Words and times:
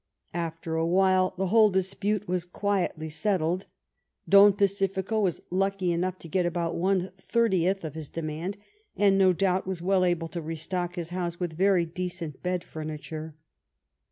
After 0.33 0.73
a 0.77 0.87
while 0.87 1.35
the 1.37 1.49
whole 1.53 1.69
dispute 1.69 2.27
was 2.27 2.43
quietly 2.43 3.07
settled. 3.07 3.67
Don 4.27 4.51
Pacifico 4.53 5.19
was 5.19 5.43
lucky 5.51 5.91
enough 5.91 6.17
to 6.17 6.27
get 6.27 6.43
about 6.43 6.73
one 6.75 7.11
thirtieth 7.19 7.83
of 7.83 7.93
his 7.93 8.09
demand, 8.09 8.57
and 8.97 9.15
no 9.15 9.31
doubt 9.31 9.67
was 9.67 9.79
well 9.79 10.03
able 10.03 10.27
to 10.29 10.41
restock 10.41 10.95
his 10.95 11.09
house 11.09 11.39
with 11.39 11.53
very 11.53 11.85
decent 11.85 12.41
bed 12.41 12.63
furniture. 12.63 13.35